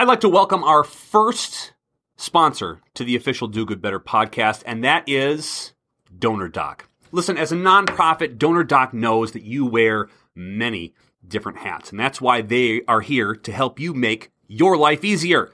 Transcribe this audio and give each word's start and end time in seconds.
I'd 0.00 0.06
like 0.06 0.20
to 0.20 0.28
welcome 0.28 0.62
our 0.62 0.84
first 0.84 1.72
sponsor 2.16 2.80
to 2.94 3.02
the 3.02 3.16
official 3.16 3.48
Do 3.48 3.66
Good 3.66 3.82
Better 3.82 3.98
podcast, 3.98 4.62
and 4.64 4.84
that 4.84 5.02
is 5.08 5.72
DonorDock. 6.16 6.82
Listen, 7.10 7.36
as 7.36 7.50
a 7.50 7.56
nonprofit, 7.56 8.38
DonorDock 8.38 8.92
knows 8.92 9.32
that 9.32 9.42
you 9.42 9.66
wear 9.66 10.08
many 10.36 10.94
different 11.26 11.58
hats, 11.58 11.90
and 11.90 11.98
that's 11.98 12.20
why 12.20 12.42
they 12.42 12.82
are 12.86 13.00
here 13.00 13.34
to 13.34 13.50
help 13.50 13.80
you 13.80 13.92
make 13.92 14.30
your 14.46 14.76
life 14.76 15.04
easier. 15.04 15.50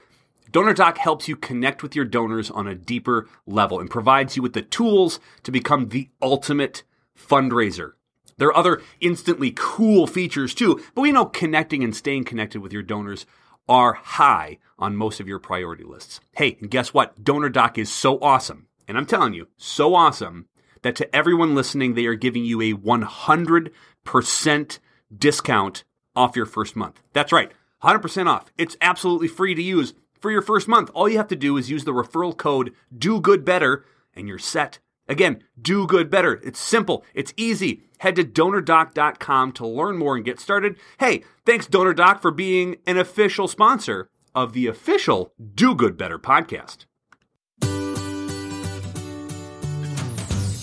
DonorDock 0.51 0.99
helps 0.99 1.27
you 1.27 1.35
connect 1.35 1.81
with 1.81 1.95
your 1.95 2.05
donors 2.05 2.51
on 2.51 2.67
a 2.67 2.75
deeper 2.75 3.27
level 3.47 3.79
and 3.79 3.89
provides 3.89 4.35
you 4.35 4.43
with 4.43 4.53
the 4.53 4.61
tools 4.61 5.19
to 5.41 5.51
become 5.51 5.89
the 5.89 6.11
ultimate 6.21 6.83
fundraiser. 7.17 7.93
There 8.37 8.49
are 8.49 8.57
other 8.57 8.83
instantly 8.99 9.53
cool 9.55 10.05
features 10.05 10.53
too, 10.53 10.83
but 10.93 11.01
we 11.01 11.11
know 11.11 11.25
connecting 11.25 11.83
and 11.83 11.95
staying 11.95 12.25
connected 12.25 12.61
with 12.61 12.73
your 12.73 12.83
donors 12.83 13.25
are 13.67 13.93
high 13.93 14.59
on 14.77 14.95
most 14.95 15.19
of 15.19 15.27
your 15.27 15.39
priority 15.39 15.83
lists. 15.83 16.19
Hey, 16.33 16.57
and 16.59 16.69
guess 16.69 16.93
what? 16.93 17.23
DonorDock 17.23 17.77
is 17.77 17.91
so 17.91 18.19
awesome, 18.19 18.67
and 18.87 18.97
I'm 18.97 19.05
telling 19.05 19.33
you, 19.33 19.47
so 19.57 19.95
awesome 19.95 20.47
that 20.81 20.95
to 20.97 21.15
everyone 21.15 21.55
listening, 21.55 21.93
they 21.93 22.05
are 22.05 22.15
giving 22.15 22.45
you 22.45 22.61
a 22.61 22.73
100% 22.73 24.79
discount 25.17 25.83
off 26.15 26.35
your 26.35 26.45
first 26.45 26.75
month. 26.75 27.01
That's 27.13 27.31
right, 27.31 27.51
100% 27.83 28.27
off. 28.27 28.51
It's 28.57 28.77
absolutely 28.81 29.27
free 29.27 29.55
to 29.55 29.61
use 29.61 29.93
for 30.19 30.31
your 30.31 30.41
first 30.41 30.67
month. 30.67 30.91
All 30.93 31.09
you 31.09 31.17
have 31.17 31.27
to 31.29 31.35
do 31.35 31.57
is 31.57 31.71
use 31.71 31.85
the 31.85 31.91
referral 31.91 32.37
code 32.37 32.73
Do 32.95 33.19
Good 33.19 33.43
Better, 33.43 33.85
and 34.13 34.27
you're 34.27 34.37
set. 34.37 34.79
Again, 35.07 35.43
do 35.61 35.85
good 35.85 36.09
better. 36.09 36.39
It's 36.43 36.59
simple, 36.59 37.05
it's 37.13 37.33
easy. 37.37 37.83
Head 37.99 38.15
to 38.17 38.23
donordock.com 38.23 39.51
to 39.53 39.67
learn 39.67 39.97
more 39.97 40.15
and 40.15 40.25
get 40.25 40.39
started. 40.39 40.75
Hey, 40.99 41.23
thanks, 41.45 41.67
DonorDock, 41.67 42.21
for 42.21 42.31
being 42.31 42.77
an 42.85 42.97
official 42.97 43.47
sponsor 43.47 44.09
of 44.33 44.53
the 44.53 44.67
official 44.67 45.33
Do 45.53 45.75
Good 45.75 45.97
Better 45.97 46.19
podcast. 46.19 46.85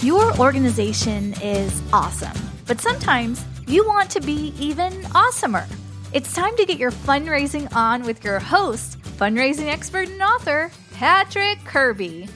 Your 0.02 0.36
organization 0.38 1.34
is 1.42 1.80
awesome, 1.92 2.36
but 2.66 2.80
sometimes 2.80 3.44
you 3.66 3.86
want 3.86 4.10
to 4.10 4.20
be 4.20 4.52
even 4.58 4.92
awesomer. 5.14 5.66
It's 6.12 6.34
time 6.34 6.56
to 6.56 6.66
get 6.66 6.78
your 6.78 6.90
fundraising 6.90 7.72
on 7.74 8.02
with 8.02 8.22
your 8.24 8.38
host, 8.40 9.00
fundraising 9.00 9.68
expert 9.68 10.08
and 10.08 10.20
author, 10.20 10.70
Patrick 10.92 11.64
Kirby. 11.64 12.28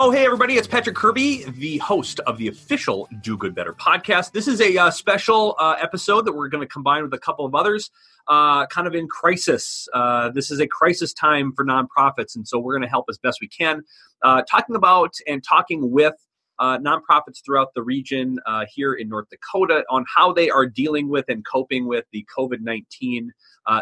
Oh, 0.00 0.12
hey, 0.12 0.24
everybody, 0.24 0.54
it's 0.54 0.68
Patrick 0.68 0.94
Kirby, 0.94 1.42
the 1.42 1.78
host 1.78 2.20
of 2.20 2.38
the 2.38 2.46
official 2.46 3.08
Do 3.20 3.36
Good 3.36 3.52
Better 3.52 3.72
podcast. 3.72 4.30
This 4.30 4.46
is 4.46 4.60
a 4.60 4.78
uh, 4.78 4.90
special 4.92 5.56
uh, 5.58 5.74
episode 5.80 6.24
that 6.26 6.32
we're 6.34 6.46
going 6.46 6.60
to 6.60 6.72
combine 6.72 7.02
with 7.02 7.12
a 7.14 7.18
couple 7.18 7.44
of 7.44 7.52
others, 7.56 7.90
uh, 8.28 8.64
kind 8.68 8.86
of 8.86 8.94
in 8.94 9.08
crisis. 9.08 9.88
Uh, 9.92 10.30
this 10.30 10.52
is 10.52 10.60
a 10.60 10.68
crisis 10.68 11.12
time 11.12 11.52
for 11.52 11.64
nonprofits, 11.64 12.36
and 12.36 12.46
so 12.46 12.60
we're 12.60 12.74
going 12.74 12.84
to 12.84 12.88
help 12.88 13.06
as 13.10 13.18
best 13.18 13.38
we 13.40 13.48
can, 13.48 13.82
uh, 14.22 14.42
talking 14.48 14.76
about 14.76 15.14
and 15.26 15.42
talking 15.42 15.90
with 15.90 16.14
uh, 16.58 16.78
nonprofits 16.78 17.44
throughout 17.44 17.72
the 17.74 17.82
region 17.82 18.38
here 18.68 18.94
in 18.94 19.08
North 19.08 19.28
Dakota 19.30 19.84
on 19.90 20.04
how 20.14 20.32
they 20.32 20.50
are 20.50 20.66
dealing 20.66 21.08
with 21.08 21.24
and 21.28 21.44
coping 21.46 21.86
with 21.86 22.04
the 22.12 22.26
COVID 22.36 22.60
19 22.60 23.32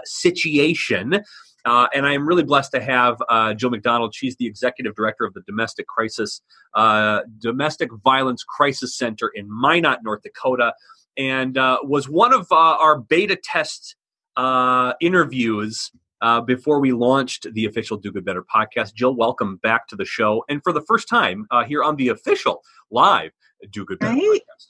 situation. 0.05 1.23
Uh, 1.67 1.89
and 1.93 2.07
I 2.07 2.13
am 2.13 2.27
really 2.27 2.45
blessed 2.45 2.71
to 2.73 2.81
have 2.81 3.21
uh, 3.29 3.53
Jill 3.53 3.71
McDonald. 3.71 4.15
She's 4.15 4.37
the 4.37 4.47
executive 4.47 4.95
director 4.95 5.25
of 5.25 5.35
the 5.35 5.41
Domestic 5.43 5.89
Crisis, 5.89 6.41
uh, 6.75 7.23
Domestic 7.39 7.91
Violence 8.05 8.45
Crisis 8.45 8.97
Center 8.97 9.33
in 9.35 9.49
Minot, 9.51 10.05
North 10.05 10.23
Dakota, 10.23 10.75
and 11.17 11.59
uh, 11.59 11.79
was 11.83 12.09
one 12.09 12.33
of 12.33 12.47
uh, 12.53 12.55
our 12.55 13.01
beta 13.01 13.37
test 13.43 13.97
uh, 16.21 16.41
before 16.41 16.81
we 16.81 16.93
launched 16.93 17.47
the 17.53 17.67
official 17.67 17.97
Do 17.97 18.13
Good 18.13 18.25
Better 18.25 18.45
podcast. 18.45 18.95
Jill, 18.95 19.15
welcome 19.15 19.57
back 19.57 19.89
to 19.89 19.97
the 19.97 20.05
show, 20.05 20.45
and 20.49 20.63
for 20.63 20.73
the 20.73 20.83
first 20.83 21.09
time 21.09 21.47
uh, 21.51 21.65
here 21.65 21.83
on 21.83 21.97
the 21.97 22.09
official 22.09 22.63
live 22.91 23.33
Do 23.71 23.85
Good 23.85 23.99
Better 23.99 24.15
right. 24.15 24.41
podcast. 24.41 24.67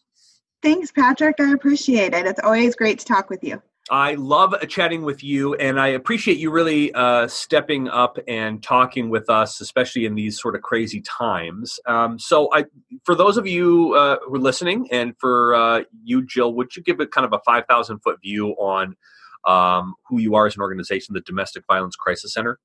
Thanks, 0.62 0.90
Patrick. 0.90 1.36
I 1.38 1.52
appreciate 1.52 2.14
it. 2.14 2.26
It's 2.26 2.40
always 2.42 2.74
great 2.74 2.98
to 2.98 3.04
talk 3.04 3.30
with 3.30 3.44
you. 3.44 3.62
I 3.88 4.14
love 4.14 4.52
chatting 4.68 5.02
with 5.02 5.22
you, 5.22 5.54
and 5.54 5.78
I 5.78 5.88
appreciate 5.88 6.38
you 6.38 6.50
really 6.50 6.92
uh, 6.92 7.28
stepping 7.28 7.88
up 7.88 8.18
and 8.26 8.60
talking 8.60 9.10
with 9.10 9.30
us, 9.30 9.60
especially 9.60 10.06
in 10.06 10.16
these 10.16 10.40
sort 10.40 10.56
of 10.56 10.62
crazy 10.62 11.00
times. 11.02 11.78
Um, 11.86 12.18
so, 12.18 12.48
I, 12.52 12.64
for 13.04 13.14
those 13.14 13.36
of 13.36 13.46
you 13.46 13.94
uh, 13.94 14.16
who 14.26 14.34
are 14.34 14.40
listening, 14.40 14.88
and 14.90 15.14
for 15.20 15.54
uh, 15.54 15.84
you, 16.02 16.26
Jill, 16.26 16.52
would 16.54 16.74
you 16.74 16.82
give 16.82 16.98
it 16.98 17.12
kind 17.12 17.24
of 17.24 17.32
a 17.32 17.38
five 17.46 17.66
thousand 17.68 18.00
foot 18.00 18.18
view 18.20 18.50
on 18.58 18.96
um, 19.44 19.94
who 20.08 20.18
you 20.18 20.34
are 20.34 20.46
as 20.46 20.56
an 20.56 20.62
organization, 20.62 21.14
the 21.14 21.20
Domestic 21.20 21.64
Violence 21.66 21.96
Crisis 21.96 22.32
Center? 22.32 22.58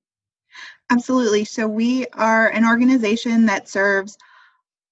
Absolutely. 0.90 1.46
So, 1.46 1.68
we 1.68 2.08
are 2.14 2.50
an 2.50 2.66
organization 2.66 3.46
that 3.46 3.70
serves 3.70 4.18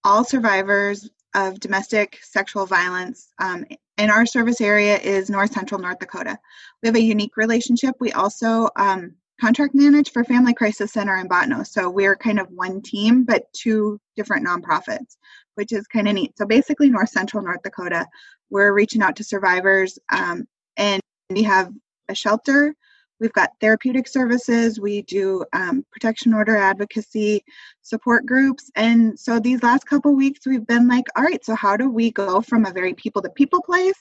all 0.03 0.23
survivors 0.23 1.09
of 1.35 1.59
domestic 1.59 2.19
sexual 2.23 2.65
violence 2.65 3.29
um, 3.39 3.65
and 3.97 4.09
our 4.09 4.25
service 4.25 4.61
area 4.61 4.97
is 4.97 5.29
north 5.29 5.51
central 5.51 5.79
north 5.79 5.99
dakota 5.99 6.37
we 6.81 6.87
have 6.87 6.95
a 6.95 7.01
unique 7.01 7.37
relationship 7.37 7.95
we 7.99 8.11
also 8.13 8.67
um, 8.77 9.13
contract 9.39 9.75
manage 9.75 10.11
for 10.11 10.23
family 10.23 10.53
crisis 10.53 10.91
center 10.91 11.15
in 11.17 11.29
Bottineau 11.29 11.65
so 11.65 11.89
we're 11.89 12.15
kind 12.15 12.39
of 12.39 12.47
one 12.49 12.81
team 12.81 13.23
but 13.23 13.43
two 13.53 13.99
different 14.15 14.45
nonprofits 14.45 15.17
which 15.55 15.71
is 15.71 15.85
kind 15.87 16.07
of 16.07 16.15
neat 16.15 16.35
so 16.37 16.45
basically 16.45 16.89
north 16.89 17.09
central 17.09 17.43
north 17.43 17.61
dakota 17.63 18.07
we're 18.49 18.73
reaching 18.73 19.03
out 19.03 19.15
to 19.15 19.23
survivors 19.23 19.99
um, 20.11 20.47
and 20.77 21.01
we 21.29 21.43
have 21.43 21.71
a 22.07 22.15
shelter 22.15 22.75
We've 23.19 23.33
got 23.33 23.51
therapeutic 23.59 24.07
services, 24.07 24.79
we 24.79 25.01
do 25.01 25.43
um, 25.51 25.85
protection 25.91 26.33
order 26.33 26.55
advocacy 26.55 27.43
support 27.81 28.25
groups. 28.25 28.71
And 28.75 29.19
so 29.19 29.39
these 29.39 29.61
last 29.61 29.85
couple 29.85 30.15
weeks, 30.15 30.45
we've 30.45 30.65
been 30.65 30.87
like, 30.87 31.05
all 31.15 31.23
right, 31.23 31.43
so 31.43 31.53
how 31.53 31.75
do 31.75 31.89
we 31.89 32.11
go 32.11 32.41
from 32.41 32.65
a 32.65 32.71
very 32.71 32.93
people 32.93 33.21
to 33.21 33.29
people 33.29 33.61
place 33.61 33.99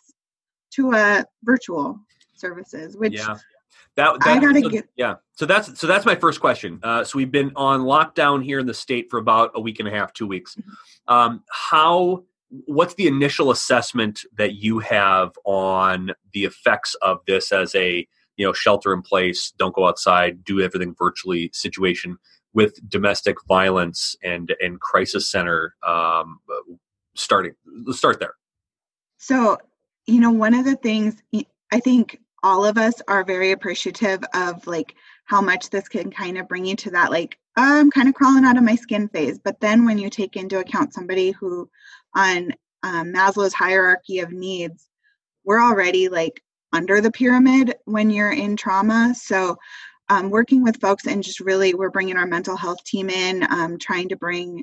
to 0.74 0.92
a 0.92 1.24
virtual 1.42 1.98
services? 2.36 2.96
Which 2.96 3.14
yeah. 3.14 3.36
That, 3.96 4.20
that, 4.20 4.28
I 4.28 4.38
gotta 4.38 4.60
so, 4.60 4.68
get. 4.68 4.88
Yeah. 4.94 5.16
So 5.32 5.44
that's 5.44 5.80
so 5.80 5.88
that's 5.88 6.06
my 6.06 6.14
first 6.14 6.40
question. 6.40 6.78
Uh, 6.84 7.02
so 7.02 7.18
we've 7.18 7.32
been 7.32 7.50
on 7.56 7.80
lockdown 7.80 8.44
here 8.44 8.60
in 8.60 8.66
the 8.66 8.74
state 8.74 9.10
for 9.10 9.18
about 9.18 9.50
a 9.56 9.60
week 9.60 9.80
and 9.80 9.88
a 9.88 9.90
half, 9.90 10.12
two 10.12 10.28
weeks. 10.28 10.54
Mm-hmm. 10.54 11.12
Um, 11.12 11.42
how 11.50 12.22
what's 12.50 12.94
the 12.94 13.06
initial 13.06 13.50
assessment 13.50 14.20
that 14.36 14.54
you 14.54 14.78
have 14.78 15.32
on 15.44 16.12
the 16.32 16.44
effects 16.44 16.94
of 17.02 17.18
this 17.26 17.52
as 17.52 17.74
a 17.74 18.06
you 18.36 18.46
know 18.46 18.52
shelter 18.52 18.92
in 18.92 19.02
place 19.02 19.52
don't 19.58 19.74
go 19.74 19.86
outside 19.86 20.44
do 20.44 20.60
everything 20.60 20.94
virtually 20.98 21.50
situation 21.52 22.16
with 22.54 22.78
domestic 22.88 23.36
violence 23.46 24.16
and 24.22 24.54
and 24.60 24.80
crisis 24.80 25.30
center 25.30 25.74
um, 25.86 26.40
starting 27.14 27.54
let's 27.86 27.98
start 27.98 28.20
there. 28.20 28.34
So 29.18 29.58
you 30.06 30.20
know 30.20 30.30
one 30.30 30.54
of 30.54 30.64
the 30.64 30.76
things 30.76 31.16
i 31.72 31.80
think 31.80 32.18
all 32.42 32.64
of 32.64 32.78
us 32.78 33.02
are 33.08 33.24
very 33.24 33.50
appreciative 33.50 34.20
of 34.32 34.66
like 34.66 34.94
how 35.24 35.40
much 35.40 35.70
this 35.70 35.88
can 35.88 36.10
kind 36.10 36.38
of 36.38 36.48
bring 36.48 36.64
you 36.64 36.76
to 36.76 36.90
that 36.90 37.10
like 37.10 37.36
i'm 37.56 37.90
kind 37.90 38.08
of 38.08 38.14
crawling 38.14 38.44
out 38.44 38.56
of 38.56 38.62
my 38.62 38.76
skin 38.76 39.08
phase. 39.08 39.38
But 39.38 39.60
then 39.60 39.84
when 39.84 39.98
you 39.98 40.08
take 40.08 40.36
into 40.36 40.60
account 40.60 40.94
somebody 40.94 41.32
who 41.32 41.68
on 42.14 42.52
um, 42.82 43.12
maslow's 43.12 43.54
hierarchy 43.54 44.20
of 44.20 44.32
needs 44.32 44.88
we're 45.48 45.62
already 45.62 46.10
like 46.10 46.42
under 46.74 47.00
the 47.00 47.10
pyramid 47.10 47.74
when 47.86 48.10
you're 48.10 48.32
in 48.32 48.54
trauma. 48.54 49.14
So, 49.16 49.56
um, 50.10 50.30
working 50.30 50.62
with 50.62 50.80
folks 50.80 51.06
and 51.06 51.22
just 51.22 51.40
really, 51.40 51.74
we're 51.74 51.90
bringing 51.90 52.16
our 52.16 52.26
mental 52.26 52.56
health 52.56 52.82
team 52.84 53.10
in, 53.10 53.46
um, 53.50 53.78
trying 53.78 54.08
to 54.10 54.16
bring 54.16 54.62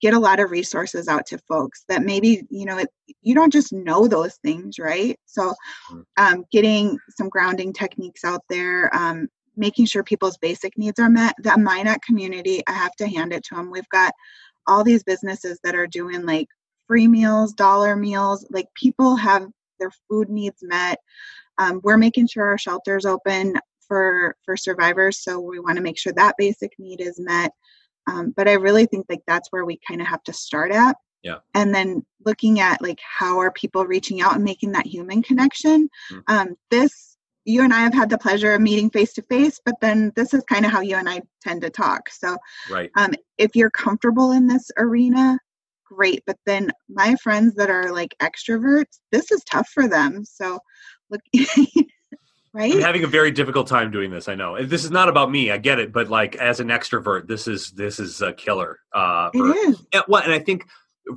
get 0.00 0.14
a 0.14 0.18
lot 0.18 0.40
of 0.40 0.50
resources 0.50 1.08
out 1.08 1.26
to 1.26 1.38
folks 1.46 1.84
that 1.86 2.02
maybe 2.02 2.42
you 2.48 2.64
know 2.64 2.78
it, 2.78 2.88
you 3.20 3.34
don't 3.34 3.52
just 3.52 3.72
know 3.72 4.08
those 4.08 4.36
things 4.36 4.78
right? 4.78 5.18
So 5.26 5.52
um, 6.16 6.44
getting 6.50 6.96
some 7.16 7.28
grounding 7.28 7.72
techniques 7.72 8.24
out 8.24 8.42
there 8.48 8.94
um, 8.94 9.28
making 9.56 9.86
sure 9.86 10.02
people's 10.02 10.38
basic 10.38 10.78
needs 10.78 10.98
are 10.98 11.10
met 11.10 11.34
the 11.42 11.58
minot 11.58 12.00
community 12.02 12.62
i 12.68 12.72
have 12.72 12.94
to 12.96 13.08
hand 13.08 13.32
it 13.32 13.42
to 13.44 13.56
them 13.56 13.70
we've 13.70 13.88
got 13.90 14.14
all 14.66 14.84
these 14.84 15.02
businesses 15.02 15.58
that 15.64 15.74
are 15.74 15.88
doing 15.88 16.24
like 16.24 16.46
free 16.90 17.06
meals 17.06 17.52
dollar 17.52 17.94
meals 17.94 18.44
like 18.50 18.66
people 18.74 19.14
have 19.14 19.46
their 19.78 19.92
food 20.08 20.28
needs 20.28 20.58
met 20.62 20.98
um, 21.60 21.80
we're 21.84 21.98
making 21.98 22.26
sure 22.26 22.46
our 22.46 22.58
shelters 22.58 23.04
open 23.04 23.54
for 23.86 24.34
for 24.44 24.56
survivors, 24.56 25.22
so 25.22 25.38
we 25.38 25.60
want 25.60 25.76
to 25.76 25.82
make 25.82 25.98
sure 25.98 26.12
that 26.14 26.36
basic 26.38 26.72
need 26.78 27.00
is 27.00 27.20
met. 27.20 27.52
Um, 28.06 28.32
but 28.34 28.48
I 28.48 28.54
really 28.54 28.86
think 28.86 29.06
like 29.08 29.22
that's 29.26 29.48
where 29.50 29.66
we 29.66 29.78
kind 29.86 30.00
of 30.00 30.06
have 30.06 30.22
to 30.24 30.32
start 30.32 30.72
at. 30.72 30.96
Yeah. 31.22 31.38
And 31.54 31.74
then 31.74 32.06
looking 32.24 32.60
at 32.60 32.80
like 32.80 32.98
how 33.02 33.38
are 33.38 33.52
people 33.52 33.84
reaching 33.84 34.22
out 34.22 34.36
and 34.36 34.42
making 34.42 34.72
that 34.72 34.86
human 34.86 35.22
connection. 35.22 35.90
Mm-hmm. 36.10 36.34
Um, 36.34 36.56
this 36.70 37.18
you 37.44 37.62
and 37.62 37.74
I 37.74 37.80
have 37.80 37.94
had 37.94 38.08
the 38.08 38.18
pleasure 38.18 38.54
of 38.54 38.60
meeting 38.62 38.90
face 38.90 39.12
to 39.14 39.22
face, 39.22 39.60
but 39.64 39.74
then 39.82 40.12
this 40.16 40.32
is 40.32 40.44
kind 40.44 40.64
of 40.64 40.70
how 40.70 40.80
you 40.80 40.96
and 40.96 41.08
I 41.08 41.20
tend 41.42 41.60
to 41.62 41.70
talk. 41.70 42.08
So, 42.10 42.36
right. 42.70 42.90
um, 42.96 43.12
if 43.38 43.54
you're 43.54 43.70
comfortable 43.70 44.32
in 44.32 44.46
this 44.46 44.70
arena, 44.78 45.38
great. 45.90 46.22
But 46.26 46.38
then 46.46 46.70
my 46.88 47.16
friends 47.16 47.54
that 47.56 47.70
are 47.70 47.92
like 47.92 48.14
extroverts, 48.20 48.98
this 49.10 49.30
is 49.30 49.42
tough 49.44 49.68
for 49.68 49.88
them. 49.88 50.24
So, 50.24 50.58
look 51.10 51.20
right? 52.52 52.74
I'm 52.74 52.80
having 52.80 53.04
a 53.04 53.08
very 53.08 53.30
difficult 53.30 53.66
time 53.66 53.90
doing 53.90 54.10
this. 54.10 54.28
I 54.28 54.34
know 54.34 54.62
this 54.64 54.84
is 54.84 54.90
not 54.90 55.08
about 55.08 55.30
me. 55.30 55.50
I 55.50 55.58
get 55.58 55.78
it, 55.78 55.92
but 55.92 56.08
like 56.08 56.36
as 56.36 56.60
an 56.60 56.68
extrovert, 56.68 57.26
this 57.26 57.46
is 57.46 57.70
this 57.72 57.98
is 57.98 58.22
a 58.22 58.32
killer. 58.32 58.78
Uh, 58.92 59.30
it 59.34 59.38
is. 59.68 59.82
And, 59.92 60.02
well, 60.08 60.22
and 60.22 60.32
I 60.32 60.38
think 60.38 60.66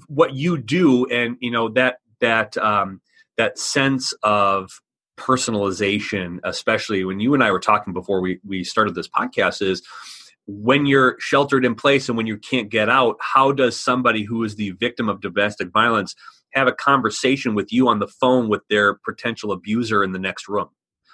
what 0.08 0.34
you 0.34 0.58
do, 0.58 1.06
and 1.06 1.38
you 1.40 1.52
know 1.52 1.70
that 1.70 1.98
that 2.20 2.58
um, 2.58 3.02
that 3.38 3.58
sense 3.58 4.14
of 4.24 4.72
personalization, 5.18 6.40
especially 6.44 7.04
when 7.04 7.20
you 7.20 7.34
and 7.34 7.44
I 7.44 7.52
were 7.52 7.60
talking 7.60 7.94
before 7.94 8.22
we 8.22 8.40
we 8.46 8.64
started 8.64 8.96
this 8.96 9.08
podcast, 9.08 9.62
is 9.62 9.82
when 10.46 10.86
you're 10.86 11.16
sheltered 11.20 11.66
in 11.66 11.76
place 11.76 12.10
and 12.10 12.18
when 12.18 12.28
you 12.28 12.38
can't 12.38 12.70
get 12.70 12.90
out. 12.90 13.16
How 13.20 13.52
does 13.52 13.80
somebody 13.80 14.24
who 14.24 14.44
is 14.44 14.56
the 14.56 14.72
victim 14.72 15.10
of 15.10 15.22
domestic 15.22 15.72
violence 15.72 16.16
have 16.54 16.68
a 16.68 16.74
conversation 16.74 17.56
with 17.56 17.72
you 17.72 17.88
on 17.88 18.00
the 18.00 18.08
phone 18.08 18.50
with 18.50 18.62
their 18.70 18.96
potential 18.96 19.52
abuser 19.52 20.04
in 20.04 20.12
the 20.12 20.20
next 20.20 20.48
room? 20.48 20.70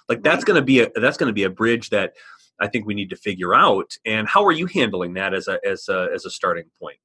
Like 0.07 0.23
that's 0.23 0.43
going 0.43 0.59
to 0.59 0.65
be 0.65 0.79
a 0.79 0.89
that's 0.95 1.17
going 1.17 1.29
to 1.29 1.33
be 1.33 1.43
a 1.43 1.49
bridge 1.49 1.91
that 1.91 2.13
I 2.59 2.67
think 2.67 2.85
we 2.85 2.95
need 2.95 3.11
to 3.11 3.15
figure 3.15 3.53
out. 3.53 3.91
And 4.05 4.27
how 4.27 4.45
are 4.45 4.51
you 4.51 4.65
handling 4.65 5.13
that 5.13 5.33
as 5.33 5.47
a 5.47 5.59
as 5.65 5.87
a 5.87 6.09
as 6.13 6.25
a 6.25 6.31
starting 6.31 6.65
point? 6.79 6.97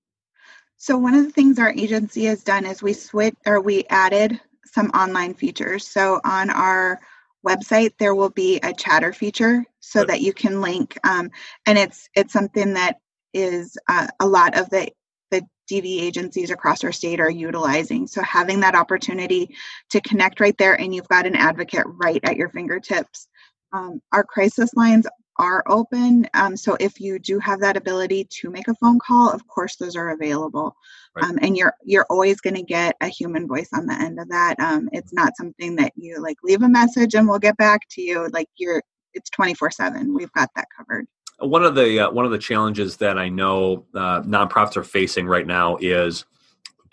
So 0.76 0.96
one 0.96 1.14
of 1.14 1.24
the 1.24 1.30
things 1.30 1.58
our 1.58 1.70
agency 1.70 2.24
has 2.24 2.42
done 2.42 2.66
is 2.66 2.82
we 2.82 2.94
switch 2.94 3.34
or 3.46 3.60
we 3.60 3.84
added 3.90 4.40
some 4.64 4.88
online 4.90 5.34
features. 5.34 5.86
So 5.86 6.20
on 6.24 6.50
our 6.50 7.00
website 7.44 7.92
there 7.98 8.14
will 8.14 8.30
be 8.30 8.58
a 8.62 8.72
chatter 8.72 9.12
feature 9.12 9.64
so 9.80 10.00
Good. 10.00 10.08
that 10.10 10.20
you 10.22 10.32
can 10.32 10.60
link 10.60 10.98
um, 11.06 11.30
and 11.66 11.78
it's 11.78 12.08
it's 12.14 12.32
something 12.32 12.74
that 12.74 12.98
is 13.34 13.76
uh, 13.88 14.06
a 14.20 14.26
lot 14.26 14.56
of 14.56 14.70
the 14.70 14.88
the 15.30 15.42
DV 15.70 16.02
agencies 16.02 16.50
across 16.50 16.84
our 16.84 16.92
state 16.92 17.20
are 17.20 17.30
utilizing. 17.30 18.06
So 18.06 18.22
having 18.22 18.60
that 18.60 18.74
opportunity 18.74 19.54
to 19.90 20.00
connect 20.02 20.40
right 20.40 20.56
there 20.58 20.80
and 20.80 20.94
you've 20.94 21.08
got 21.08 21.26
an 21.26 21.34
advocate 21.34 21.84
right 21.86 22.20
at 22.22 22.36
your 22.36 22.48
fingertips. 22.50 23.28
Um, 23.72 24.00
our 24.12 24.24
crisis 24.24 24.72
lines 24.74 25.06
are 25.38 25.64
open. 25.66 26.28
Um, 26.34 26.56
so 26.56 26.76
if 26.80 27.00
you 27.00 27.18
do 27.18 27.38
have 27.38 27.60
that 27.60 27.76
ability 27.76 28.26
to 28.40 28.50
make 28.50 28.68
a 28.68 28.74
phone 28.74 28.98
call, 28.98 29.30
of 29.30 29.46
course 29.48 29.76
those 29.76 29.96
are 29.96 30.10
available. 30.10 30.76
Right. 31.14 31.24
Um, 31.24 31.38
and 31.42 31.56
you're 31.56 31.74
you're 31.84 32.06
always 32.10 32.40
going 32.40 32.56
to 32.56 32.62
get 32.62 32.96
a 33.00 33.08
human 33.08 33.46
voice 33.46 33.68
on 33.72 33.86
the 33.86 33.94
end 33.94 34.20
of 34.20 34.28
that. 34.28 34.58
Um, 34.60 34.88
it's 34.92 35.12
not 35.12 35.36
something 35.36 35.76
that 35.76 35.92
you 35.96 36.20
like 36.22 36.36
leave 36.42 36.62
a 36.62 36.68
message 36.68 37.14
and 37.14 37.28
we'll 37.28 37.38
get 37.38 37.56
back 37.56 37.80
to 37.90 38.02
you. 38.02 38.28
Like 38.32 38.48
you're 38.56 38.82
it's 39.14 39.30
24 39.30 39.70
seven. 39.70 40.14
We've 40.14 40.32
got 40.32 40.50
that 40.56 40.68
covered. 40.76 41.06
one 41.38 41.64
of 41.64 41.74
the 41.74 42.00
uh, 42.06 42.10
one 42.10 42.24
of 42.24 42.30
the 42.30 42.38
challenges 42.38 42.96
that 42.98 43.18
I 43.18 43.28
know 43.28 43.86
uh, 43.94 44.22
nonprofits 44.22 44.76
are 44.76 44.84
facing 44.84 45.26
right 45.26 45.46
now 45.46 45.76
is 45.80 46.24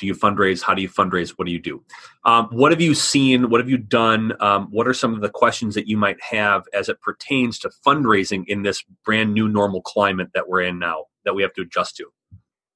do 0.01 0.07
you 0.07 0.15
fundraise? 0.15 0.61
How 0.61 0.73
do 0.73 0.81
you 0.81 0.89
fundraise? 0.89 1.29
What 1.29 1.45
do 1.45 1.53
you 1.53 1.59
do? 1.59 1.81
Um, 2.25 2.47
what 2.51 2.73
have 2.73 2.81
you 2.81 2.93
seen? 2.93 3.49
What 3.49 3.61
have 3.61 3.69
you 3.69 3.77
done? 3.77 4.33
Um, 4.41 4.67
what 4.71 4.87
are 4.87 4.93
some 4.93 5.13
of 5.13 5.21
the 5.21 5.29
questions 5.29 5.75
that 5.75 5.87
you 5.87 5.95
might 5.95 6.21
have 6.21 6.63
as 6.73 6.89
it 6.89 6.99
pertains 7.01 7.59
to 7.59 7.71
fundraising 7.85 8.43
in 8.47 8.63
this 8.63 8.83
brand 9.05 9.33
new 9.33 9.47
normal 9.47 9.81
climate 9.81 10.29
that 10.33 10.49
we're 10.49 10.63
in 10.63 10.79
now 10.79 11.05
that 11.23 11.35
we 11.35 11.43
have 11.43 11.53
to 11.53 11.61
adjust 11.61 11.95
to? 11.97 12.11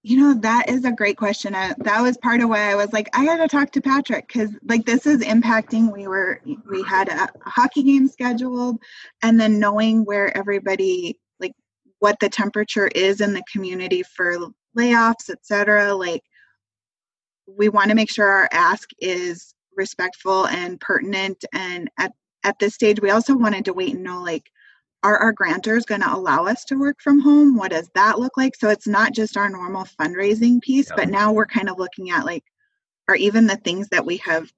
You 0.04 0.18
know, 0.18 0.33
that 0.42 0.69
is 0.69 0.86
a 0.86 0.92
great 0.92 1.18
question. 1.18 1.56
Uh, 1.56 1.74
that 1.80 2.00
was 2.00 2.16
part 2.18 2.42
of 2.42 2.50
why 2.50 2.72
I 2.72 2.75
was 2.75 2.94
like, 2.94 3.10
I 3.13 3.25
got 3.25 3.38
to 3.38 3.48
talk 3.48 3.72
to 3.72 3.81
Patrick 3.81 4.27
because, 4.27 4.51
like, 4.63 4.86
this 4.86 5.07
is 5.07 5.22
impacting. 5.24 5.92
We 5.92 6.07
were, 6.07 6.42
we 6.69 6.83
had 6.83 7.10
a, 7.10 7.24
a 7.24 7.50
hockey 7.50 7.81
game 7.81 8.07
scheduled, 8.07 8.77
and 9.24 9.39
then 9.39 9.60
knowing 9.60 10.06
where 10.06 10.38
everybody, 10.38 11.19
like, 11.39 11.54
what 11.98 12.19
the 12.19 12.30
temperature 12.30 12.88
is 12.89 13.19
in 13.19 13.33
the 13.33 13.42
community 13.51 14.04
for 14.04 14.38
layoffs, 14.77 15.31
et 15.31 15.39
cetera. 15.42 15.95
Like, 15.95 16.22
we 17.47 17.69
want 17.69 17.89
to 17.89 17.95
make 17.95 18.12
sure 18.12 18.27
our 18.27 18.50
ask 18.51 18.89
is 19.00 19.53
respectful 19.75 20.47
and 20.47 20.80
pertinent. 20.80 21.44
And 21.53 21.89
at, 22.00 22.13
at 22.44 22.59
this 22.59 22.75
stage, 22.75 23.00
we 23.01 23.09
also 23.09 23.36
wanted 23.36 23.65
to 23.65 23.74
wait 23.74 23.94
and 23.94 24.03
know, 24.03 24.21
like, 24.21 24.50
are 25.03 25.18
our 25.18 25.33
grantors 25.33 25.86
going 25.86 26.01
to 26.01 26.13
allow 26.13 26.45
us 26.45 26.65
to 26.65 26.80
work 26.80 26.97
from 27.00 27.19
home? 27.19 27.56
What 27.56 27.71
does 27.71 27.89
that 27.94 28.18
look 28.18 28.38
like? 28.38 28.56
So 28.56 28.69
it's 28.69 28.88
not 28.88 29.13
just 29.13 29.38
our 29.38 29.50
normal 29.50 29.86
fundraising 30.00 30.62
piece, 30.62 30.88
Yeah. 30.89 30.95
but 30.95 31.09
now 31.09 31.31
we're 31.31 31.45
kind 31.45 31.69
of 31.69 31.77
looking 31.77 32.09
at 32.09 32.25
like, 32.25 32.44
are 33.07 33.15
even 33.15 33.45
the 33.45 33.57
things 33.57 33.88
that 33.89 34.06
we 34.06 34.18
have 34.18 34.51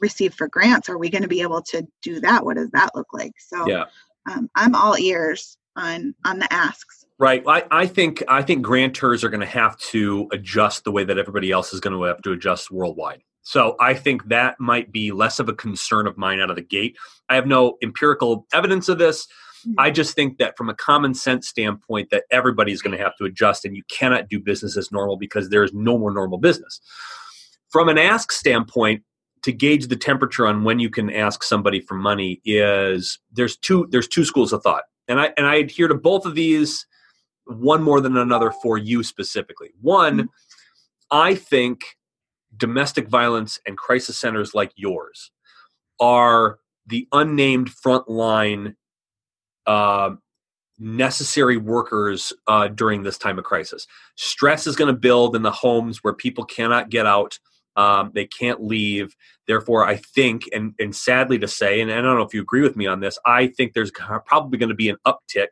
received 0.00 0.34
for 0.34 0.48
grants, 0.48 0.88
are 0.88 0.98
we 0.98 1.08
going 1.08 1.22
to 1.22 1.28
be 1.28 1.42
able 1.42 1.62
to 1.62 1.86
do 2.02 2.18
that? 2.20 2.44
What 2.44 2.56
does 2.56 2.70
that 2.70 2.90
look 2.96 3.12
like? 3.12 3.34
So 3.38 3.68
Yeah. 3.68 3.84
um, 4.28 4.50
I'm 4.56 4.74
all 4.74 4.98
ears 4.98 5.56
on 5.76 6.14
on 6.24 6.38
the 6.40 6.52
asks. 6.52 7.04
Right. 7.22 7.44
I, 7.46 7.64
I 7.70 7.86
think 7.86 8.20
I 8.26 8.42
think 8.42 8.66
grantors 8.66 9.22
are 9.22 9.28
going 9.28 9.42
to 9.42 9.46
have 9.46 9.78
to 9.78 10.28
adjust 10.32 10.82
the 10.82 10.90
way 10.90 11.04
that 11.04 11.18
everybody 11.18 11.52
else 11.52 11.72
is 11.72 11.78
going 11.78 11.96
to 11.96 12.02
have 12.02 12.20
to 12.22 12.32
adjust 12.32 12.72
worldwide. 12.72 13.22
So 13.42 13.76
I 13.78 13.94
think 13.94 14.28
that 14.28 14.58
might 14.58 14.90
be 14.90 15.12
less 15.12 15.38
of 15.38 15.48
a 15.48 15.52
concern 15.52 16.08
of 16.08 16.18
mine 16.18 16.40
out 16.40 16.50
of 16.50 16.56
the 16.56 16.62
gate. 16.62 16.96
I 17.28 17.36
have 17.36 17.46
no 17.46 17.78
empirical 17.80 18.48
evidence 18.52 18.88
of 18.88 18.98
this. 18.98 19.28
I 19.78 19.86
mm-hmm. 19.86 19.94
just 19.94 20.16
think 20.16 20.38
that 20.38 20.56
from 20.56 20.68
a 20.68 20.74
common 20.74 21.14
sense 21.14 21.46
standpoint, 21.46 22.10
that 22.10 22.24
everybody's 22.32 22.82
going 22.82 22.98
to 22.98 23.02
have 23.04 23.16
to 23.18 23.24
adjust, 23.24 23.64
and 23.64 23.76
you 23.76 23.84
cannot 23.88 24.28
do 24.28 24.40
business 24.40 24.76
as 24.76 24.90
normal 24.90 25.16
because 25.16 25.48
there 25.48 25.62
is 25.62 25.72
no 25.72 25.96
more 25.96 26.12
normal 26.12 26.38
business. 26.38 26.80
From 27.70 27.88
an 27.88 27.98
ask 27.98 28.32
standpoint, 28.32 29.04
to 29.42 29.52
gauge 29.52 29.86
the 29.86 29.96
temperature 29.96 30.44
on 30.44 30.64
when 30.64 30.80
you 30.80 30.90
can 30.90 31.08
ask 31.08 31.44
somebody 31.44 31.78
for 31.78 31.94
money 31.94 32.40
is 32.44 33.20
there's 33.30 33.56
two 33.56 33.86
there's 33.90 34.08
two 34.08 34.24
schools 34.24 34.52
of 34.52 34.64
thought, 34.64 34.82
and 35.06 35.20
I 35.20 35.32
and 35.36 35.46
I 35.46 35.54
adhere 35.54 35.86
to 35.86 35.94
both 35.94 36.26
of 36.26 36.34
these, 36.34 36.84
one 37.46 37.82
more 37.82 38.00
than 38.00 38.16
another 38.16 38.50
for 38.50 38.78
you 38.78 39.02
specifically. 39.02 39.70
One, 39.80 40.28
I 41.10 41.34
think 41.34 41.82
domestic 42.56 43.08
violence 43.08 43.58
and 43.66 43.76
crisis 43.76 44.18
centers 44.18 44.54
like 44.54 44.72
yours 44.76 45.30
are 46.00 46.58
the 46.86 47.08
unnamed 47.12 47.70
frontline 47.70 48.74
uh, 49.66 50.10
necessary 50.78 51.56
workers 51.56 52.32
uh, 52.48 52.68
during 52.68 53.02
this 53.02 53.18
time 53.18 53.38
of 53.38 53.44
crisis. 53.44 53.86
Stress 54.16 54.66
is 54.66 54.76
going 54.76 54.92
to 54.92 54.98
build 54.98 55.36
in 55.36 55.42
the 55.42 55.50
homes 55.50 56.02
where 56.02 56.14
people 56.14 56.44
cannot 56.44 56.90
get 56.90 57.06
out. 57.06 57.38
Um, 57.76 58.10
they 58.14 58.26
can't 58.26 58.62
leave. 58.62 59.14
Therefore, 59.46 59.86
I 59.86 59.96
think, 59.96 60.42
and, 60.52 60.74
and 60.78 60.94
sadly 60.94 61.38
to 61.38 61.48
say, 61.48 61.80
and 61.80 61.90
I 61.90 62.00
don't 62.00 62.16
know 62.16 62.22
if 62.22 62.34
you 62.34 62.42
agree 62.42 62.62
with 62.62 62.76
me 62.76 62.86
on 62.86 63.00
this, 63.00 63.18
I 63.24 63.46
think 63.46 63.72
there's 63.72 63.92
probably 64.26 64.58
going 64.58 64.68
to 64.68 64.74
be 64.74 64.88
an 64.88 64.96
uptick 65.06 65.48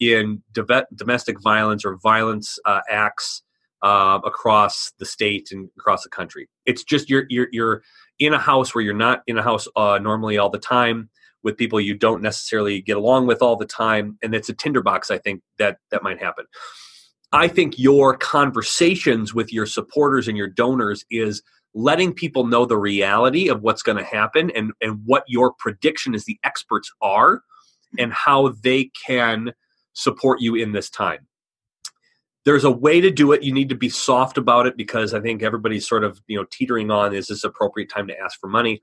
in 0.00 0.42
dove- 0.52 0.86
domestic 0.94 1.40
violence 1.42 1.84
or 1.84 1.96
violence 1.96 2.58
uh, 2.64 2.80
acts 2.88 3.42
uh, 3.82 4.18
across 4.24 4.92
the 4.98 5.06
state 5.06 5.48
and 5.52 5.68
across 5.78 6.02
the 6.02 6.08
country. 6.08 6.48
It's 6.66 6.84
just 6.84 7.08
you're 7.08 7.26
you're 7.28 7.48
you're 7.52 7.82
in 8.18 8.32
a 8.32 8.38
house 8.38 8.74
where 8.74 8.82
you're 8.82 8.94
not 8.94 9.22
in 9.26 9.38
a 9.38 9.42
house 9.42 9.68
uh, 9.76 9.98
normally 10.02 10.38
all 10.38 10.50
the 10.50 10.58
time 10.58 11.10
with 11.44 11.56
people 11.56 11.80
you 11.80 11.94
don't 11.94 12.20
necessarily 12.20 12.80
get 12.82 12.96
along 12.96 13.26
with 13.26 13.42
all 13.42 13.56
the 13.56 13.66
time, 13.66 14.18
and 14.22 14.34
it's 14.34 14.48
a 14.48 14.54
tinderbox. 14.54 15.10
I 15.10 15.18
think 15.18 15.42
that 15.58 15.78
that 15.90 16.02
might 16.02 16.20
happen. 16.20 16.46
I 17.30 17.46
think 17.46 17.78
your 17.78 18.16
conversations 18.16 19.34
with 19.34 19.52
your 19.52 19.66
supporters 19.66 20.28
and 20.28 20.36
your 20.36 20.48
donors 20.48 21.04
is 21.10 21.42
letting 21.74 22.14
people 22.14 22.46
know 22.46 22.64
the 22.64 22.78
reality 22.78 23.48
of 23.48 23.62
what's 23.62 23.82
going 23.82 23.98
to 23.98 24.04
happen 24.04 24.50
and 24.50 24.72
and 24.80 25.00
what 25.04 25.24
your 25.28 25.52
prediction 25.58 26.14
is 26.14 26.24
the 26.24 26.38
experts 26.42 26.90
are 27.00 27.42
and 27.98 28.12
how 28.12 28.48
they 28.62 28.90
can 29.06 29.52
support 29.98 30.40
you 30.40 30.54
in 30.54 30.70
this 30.72 30.88
time. 30.88 31.26
There's 32.44 32.64
a 32.64 32.70
way 32.70 33.00
to 33.00 33.10
do 33.10 33.32
it. 33.32 33.42
You 33.42 33.52
need 33.52 33.68
to 33.68 33.74
be 33.74 33.88
soft 33.88 34.38
about 34.38 34.66
it 34.66 34.76
because 34.76 35.12
i 35.12 35.20
think 35.20 35.42
everybody's 35.42 35.86
sort 35.86 36.04
of 36.04 36.20
you 36.28 36.38
know 36.38 36.46
teetering 36.50 36.90
on 36.90 37.14
is 37.14 37.26
this 37.26 37.44
appropriate 37.44 37.90
time 37.90 38.06
to 38.06 38.18
ask 38.18 38.38
for 38.40 38.48
money? 38.48 38.80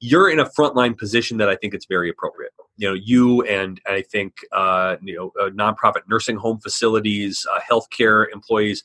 You're 0.00 0.28
in 0.28 0.40
a 0.40 0.44
frontline 0.44 0.98
position 0.98 1.38
that 1.38 1.48
i 1.48 1.56
think 1.56 1.72
it's 1.72 1.86
very 1.86 2.10
appropriate. 2.10 2.52
You 2.76 2.88
know 2.88 2.94
you 2.94 3.42
and 3.42 3.80
i 3.86 4.02
think 4.02 4.32
uh, 4.52 4.96
you 5.00 5.16
know 5.16 5.32
uh, 5.40 5.50
nonprofit 5.50 6.02
nursing 6.08 6.36
home 6.36 6.58
facilities 6.60 7.46
uh, 7.54 7.60
healthcare 7.70 8.26
employees 8.34 8.82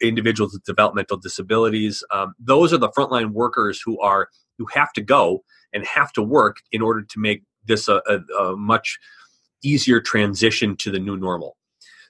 individuals 0.00 0.52
with 0.54 0.64
developmental 0.64 1.18
disabilities 1.18 2.02
um, 2.10 2.32
those 2.38 2.72
are 2.72 2.78
the 2.78 2.90
frontline 2.90 3.32
workers 3.32 3.82
who 3.84 4.00
are 4.00 4.28
who 4.56 4.66
have 4.72 4.92
to 4.94 5.02
go 5.02 5.42
and 5.74 5.84
have 5.84 6.12
to 6.12 6.22
work 6.22 6.58
in 6.72 6.80
order 6.80 7.02
to 7.02 7.18
make 7.18 7.42
this 7.66 7.88
a, 7.88 8.00
a, 8.06 8.18
a 8.42 8.56
much 8.56 8.98
easier 9.64 10.00
transition 10.00 10.76
to 10.76 10.90
the 10.90 10.98
new 10.98 11.16
normal 11.16 11.56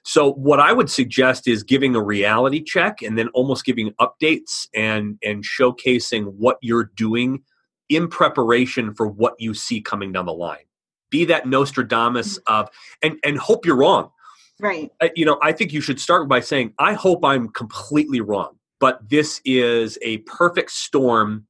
so 0.07 0.33
what 0.33 0.59
I 0.59 0.71
would 0.71 0.89
suggest 0.91 1.47
is 1.47 1.63
giving 1.63 1.95
a 1.95 2.01
reality 2.01 2.61
check 2.61 3.01
and 3.01 3.17
then 3.17 3.27
almost 3.29 3.65
giving 3.65 3.91
updates 3.99 4.67
and 4.75 5.17
and 5.23 5.43
showcasing 5.43 6.25
what 6.33 6.57
you're 6.61 6.91
doing 6.95 7.41
in 7.89 8.07
preparation 8.07 8.93
for 8.93 9.07
what 9.07 9.33
you 9.39 9.55
see 9.55 9.81
coming 9.81 10.11
down 10.11 10.27
the 10.27 10.33
line. 10.33 10.65
Be 11.09 11.25
that 11.25 11.47
Nostradamus 11.47 12.37
of 12.45 12.69
and 13.01 13.17
and 13.23 13.39
hope 13.39 13.65
you're 13.65 13.75
wrong. 13.75 14.11
Right. 14.59 14.91
Uh, 15.01 15.09
You 15.15 15.25
know, 15.25 15.39
I 15.41 15.51
think 15.51 15.73
you 15.73 15.81
should 15.81 15.99
start 15.99 16.29
by 16.29 16.39
saying 16.39 16.73
I 16.77 16.93
hope 16.93 17.25
I'm 17.25 17.49
completely 17.49 18.21
wrong, 18.21 18.59
but 18.79 19.09
this 19.09 19.41
is 19.43 19.97
a 20.03 20.19
perfect 20.19 20.69
storm 20.69 21.47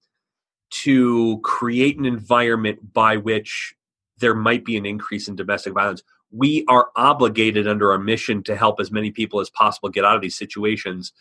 to 0.84 1.40
create 1.44 1.98
an 1.98 2.06
environment 2.06 2.94
by 2.94 3.18
which 3.18 3.76
there 4.20 4.36
might 4.36 4.64
be 4.66 4.78
an 4.78 4.86
increase 4.86 5.28
in 5.28 5.36
domestic 5.36 5.74
violence 5.74 6.04
we 6.32 6.66
are 6.68 6.90
obligated 6.96 7.68
under 7.68 7.92
our 7.92 8.00
mission 8.00 8.44
to 8.44 8.56
help 8.56 8.80
as 8.80 8.92
many 8.92 9.12
people 9.12 9.40
as 9.40 9.50
possible 9.50 9.90
get 9.90 10.06
out 10.06 10.16
of 10.16 10.22
these 10.22 10.38
situations 10.38 11.14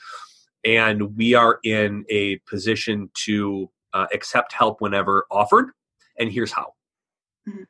and 0.64 1.16
we 1.16 1.34
are 1.34 1.58
in 1.62 2.04
a 2.08 2.36
position 2.48 3.10
to 3.14 3.70
uh, 3.92 4.06
accept 4.12 4.52
help 4.52 4.80
whenever 4.80 5.26
offered 5.30 5.70
and 6.18 6.30
here's 6.30 6.52
how 6.52 6.72
Mhm. 7.48 7.66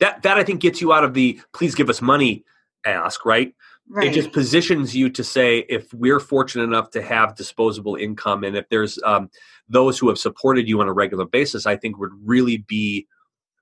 That 0.00 0.22
that 0.22 0.38
I 0.38 0.44
think 0.44 0.60
gets 0.60 0.80
you 0.80 0.92
out 0.92 1.04
of 1.04 1.14
the 1.14 1.40
please 1.52 1.74
give 1.74 1.90
us 1.90 2.00
money 2.00 2.44
ask, 2.84 3.24
right? 3.24 3.54
Right. 3.90 4.08
It 4.08 4.12
just 4.12 4.32
positions 4.32 4.94
you 4.94 5.08
to 5.10 5.24
say 5.24 5.64
if 5.68 5.92
we're 5.94 6.20
fortunate 6.20 6.64
enough 6.64 6.90
to 6.90 7.02
have 7.02 7.34
disposable 7.36 7.96
income 7.96 8.44
and 8.44 8.54
if 8.56 8.68
there's 8.68 8.98
um, 9.02 9.30
those 9.68 9.98
who 9.98 10.08
have 10.08 10.18
supported 10.18 10.68
you 10.68 10.80
on 10.80 10.88
a 10.88 10.92
regular 10.92 11.24
basis, 11.24 11.66
I 11.66 11.76
think 11.76 11.98
would 11.98 12.12
really 12.22 12.58
be 12.58 13.06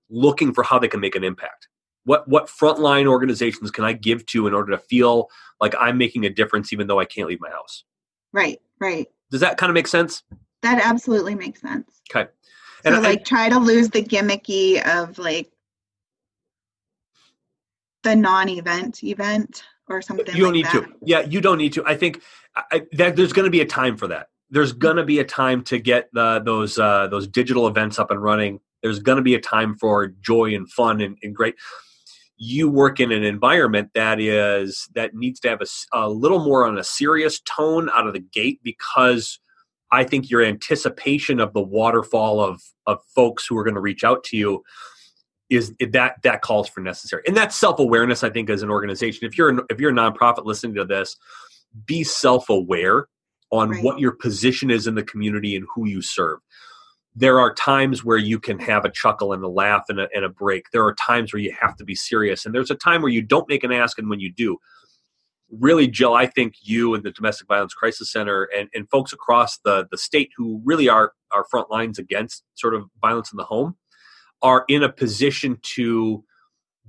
looking 0.08 0.52
for 0.54 0.62
how 0.62 0.78
they 0.78 0.88
can 0.88 1.00
make 1.00 1.14
an 1.14 1.24
impact. 1.24 1.68
What 2.04 2.28
what 2.28 2.46
frontline 2.46 3.06
organizations 3.06 3.70
can 3.70 3.84
I 3.84 3.92
give 3.92 4.24
to 4.26 4.46
in 4.46 4.54
order 4.54 4.70
to 4.72 4.78
feel 4.78 5.28
like 5.60 5.74
I'm 5.78 5.98
making 5.98 6.24
a 6.24 6.30
difference 6.30 6.72
even 6.72 6.86
though 6.86 7.00
I 7.00 7.04
can't 7.04 7.28
leave 7.28 7.40
my 7.40 7.50
house? 7.50 7.84
right. 8.32 8.60
Right. 8.78 9.06
Does 9.30 9.40
that 9.40 9.56
kind 9.56 9.70
of 9.70 9.74
make 9.74 9.86
sense? 9.88 10.22
That 10.62 10.80
absolutely 10.84 11.34
makes 11.34 11.62
sense. 11.62 12.00
Okay. 12.14 12.30
So 12.84 12.92
I- 12.94 12.98
like 12.98 13.24
try 13.24 13.48
to 13.48 13.58
lose 13.58 13.88
the 13.88 14.02
gimmicky 14.02 14.86
of 14.86 15.18
like 15.18 15.50
the 18.02 18.14
non-event 18.14 19.02
event 19.02 19.64
or 19.88 20.02
something. 20.02 20.26
you 20.36 20.42
don't 20.44 20.52
like 20.54 20.54
need 20.54 20.66
that. 20.66 20.88
to. 20.88 20.94
Yeah, 21.02 21.20
you 21.20 21.40
don't 21.40 21.58
need 21.58 21.72
to. 21.74 21.84
I 21.86 21.96
think 21.96 22.22
I- 22.54 22.82
that 22.92 23.16
there's 23.16 23.32
going 23.32 23.46
to 23.46 23.50
be 23.50 23.60
a 23.60 23.66
time 23.66 23.96
for 23.96 24.08
that. 24.08 24.28
There's 24.50 24.72
going 24.72 24.96
to 24.96 25.04
be 25.04 25.18
a 25.18 25.24
time 25.24 25.62
to 25.64 25.78
get 25.78 26.08
the, 26.12 26.40
those 26.40 26.78
uh, 26.78 27.08
those 27.08 27.26
digital 27.26 27.66
events 27.66 27.98
up 27.98 28.10
and 28.10 28.22
running. 28.22 28.60
There's 28.86 28.98
going 29.00 29.16
to 29.16 29.22
be 29.22 29.34
a 29.34 29.40
time 29.40 29.76
for 29.76 30.08
joy 30.08 30.54
and 30.54 30.70
fun 30.70 31.00
and, 31.00 31.18
and 31.22 31.34
great. 31.34 31.56
You 32.36 32.68
work 32.70 33.00
in 33.00 33.12
an 33.12 33.24
environment 33.24 33.90
that 33.94 34.20
is 34.20 34.88
that 34.94 35.14
needs 35.14 35.40
to 35.40 35.48
have 35.48 35.60
a, 35.60 35.66
a 35.92 36.08
little 36.08 36.38
more 36.38 36.66
on 36.66 36.78
a 36.78 36.84
serious 36.84 37.40
tone 37.40 37.90
out 37.94 38.06
of 38.06 38.12
the 38.12 38.20
gate 38.20 38.60
because 38.62 39.40
I 39.90 40.04
think 40.04 40.30
your 40.30 40.42
anticipation 40.42 41.40
of 41.40 41.52
the 41.52 41.62
waterfall 41.62 42.40
of 42.40 42.60
of 42.86 42.98
folks 43.14 43.46
who 43.46 43.56
are 43.58 43.64
going 43.64 43.74
to 43.74 43.80
reach 43.80 44.04
out 44.04 44.22
to 44.24 44.36
you 44.36 44.62
is 45.48 45.74
that 45.80 46.16
that 46.22 46.42
calls 46.42 46.68
for 46.68 46.80
necessary 46.80 47.22
and 47.26 47.36
that's 47.36 47.54
self-awareness 47.54 48.24
i 48.24 48.30
think 48.30 48.50
as 48.50 48.62
an 48.62 48.70
organization 48.70 49.24
if 49.24 49.38
you're 49.38 49.48
an, 49.48 49.60
if 49.70 49.78
you're 49.78 49.90
a 49.90 49.94
nonprofit 49.94 50.44
listening 50.44 50.74
to 50.74 50.84
this 50.84 51.16
be 51.84 52.02
self-aware 52.02 53.06
on 53.52 53.70
Right. 53.70 53.84
what 53.84 54.00
your 54.00 54.12
position 54.12 54.70
is 54.72 54.88
in 54.88 54.96
the 54.96 55.04
community 55.04 55.54
and 55.54 55.64
who 55.72 55.86
you 55.86 56.02
serve 56.02 56.40
there 57.18 57.40
are 57.40 57.54
times 57.54 58.04
where 58.04 58.18
you 58.18 58.38
can 58.38 58.58
have 58.58 58.84
a 58.84 58.90
chuckle 58.90 59.32
and 59.32 59.42
a 59.42 59.48
laugh 59.48 59.84
and 59.88 59.98
a, 59.98 60.08
and 60.14 60.24
a 60.24 60.28
break 60.28 60.66
there 60.72 60.84
are 60.84 60.94
times 60.94 61.32
where 61.32 61.40
you 61.40 61.54
have 61.60 61.76
to 61.76 61.84
be 61.84 61.94
serious 61.94 62.46
and 62.46 62.54
there's 62.54 62.70
a 62.70 62.76
time 62.76 63.02
where 63.02 63.12
you 63.12 63.22
don't 63.22 63.48
make 63.48 63.64
an 63.64 63.72
ask 63.72 63.98
and 63.98 64.10
when 64.10 64.20
you 64.20 64.32
do 64.32 64.58
really 65.50 65.86
jill 65.86 66.14
i 66.14 66.26
think 66.26 66.54
you 66.62 66.94
and 66.94 67.04
the 67.04 67.10
domestic 67.12 67.46
violence 67.46 67.74
crisis 67.74 68.10
center 68.10 68.48
and, 68.56 68.68
and 68.74 68.90
folks 68.90 69.12
across 69.12 69.58
the, 69.64 69.86
the 69.90 69.98
state 69.98 70.30
who 70.36 70.60
really 70.64 70.88
are 70.88 71.12
are 71.32 71.46
front 71.50 71.70
lines 71.70 71.98
against 71.98 72.42
sort 72.54 72.74
of 72.74 72.84
violence 73.00 73.32
in 73.32 73.36
the 73.36 73.44
home 73.44 73.76
are 74.42 74.64
in 74.68 74.82
a 74.82 74.92
position 74.92 75.58
to 75.62 76.24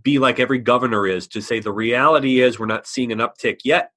be 0.04 0.20
like 0.20 0.40
every 0.40 0.60
governor 0.60 1.08
is 1.08 1.28
to 1.28 1.42
say 1.42 1.60
the 1.60 1.72
reality 1.72 2.40
is 2.40 2.60
we're 2.60 2.66
not 2.66 2.88
seeing 2.88 3.12
an 3.12 3.20
uptick 3.20 3.60
yet, 3.64 3.92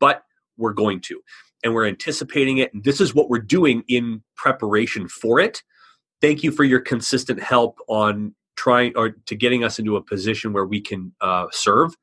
but 0.00 0.22
we're 0.56 0.72
going 0.72 1.00
to. 1.00 1.20
And 1.64 1.74
we're 1.74 1.86
anticipating 1.86 2.58
it. 2.58 2.72
And 2.72 2.84
this 2.84 3.00
is 3.00 3.14
what 3.14 3.28
we're 3.30 3.38
doing 3.40 3.82
in 3.88 4.22
preparation 4.36 5.08
for 5.08 5.40
it. 5.40 5.62
Thank 6.20 6.42
you 6.44 6.52
for 6.52 6.62
your 6.62 6.80
consistent 6.80 7.42
help 7.42 7.78
on 7.88 8.34
trying 8.56 8.92
or 8.96 9.10
to 9.26 9.34
getting 9.34 9.64
us 9.64 9.78
into 9.78 9.96
a 9.96 10.02
position 10.02 10.52
where 10.52 10.66
we 10.66 10.80
can 10.80 11.12
uh, 11.20 11.46
serve. 11.50 11.96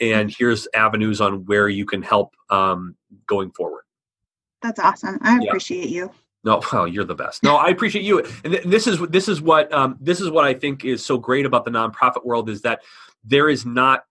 And 0.00 0.30
here's 0.30 0.68
avenues 0.74 1.20
on 1.22 1.46
where 1.46 1.68
you 1.68 1.86
can 1.86 2.02
help 2.02 2.34
um, 2.50 2.96
going 3.26 3.50
forward. 3.52 3.84
That's 4.60 4.80
awesome. 4.80 5.18
I 5.22 5.38
Yeah. 5.40 5.48
appreciate 5.48 5.88
you. 5.88 6.10
No, 6.44 6.62
well, 6.72 6.86
you're 6.86 7.04
the 7.04 7.14
best. 7.14 7.42
No, 7.42 7.56
I 7.56 7.68
appreciate 7.68 8.04
you. 8.04 8.18
And 8.44 8.52
th- 8.52 8.64
this 8.64 8.86
is 8.86 9.00
this 9.08 9.28
is 9.28 9.40
what 9.40 9.72
um, 9.72 9.96
this 10.00 10.20
is 10.20 10.30
what 10.30 10.44
I 10.44 10.54
think 10.54 10.84
is 10.84 11.04
so 11.04 11.18
great 11.18 11.44
about 11.46 11.64
the 11.64 11.70
nonprofit 11.72 12.24
world 12.24 12.48
is 12.48 12.62
that 12.62 12.82
there 13.24 13.48
is 13.48 13.66
not 13.66 14.04